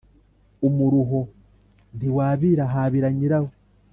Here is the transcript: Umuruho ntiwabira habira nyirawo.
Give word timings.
Umuruho 0.67 1.19
ntiwabira 1.97 2.63
habira 2.73 3.07
nyirawo. 3.15 3.51